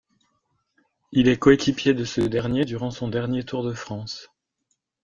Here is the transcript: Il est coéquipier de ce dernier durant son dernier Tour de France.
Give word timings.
Il 1.11 1.27
est 1.27 1.37
coéquipier 1.37 1.93
de 1.93 2.05
ce 2.05 2.21
dernier 2.21 2.65
durant 2.65 2.89
son 2.89 3.07
dernier 3.07 3.43
Tour 3.43 3.61
de 3.63 3.73
France. 3.73 4.31